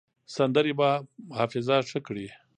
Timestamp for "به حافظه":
0.79-1.77